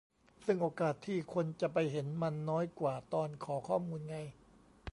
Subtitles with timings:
[0.45, 4.17] ซึ่งโอกาสที่คนจะไปเห็นมันน้อยกว่าตอนขอข้อมูลไง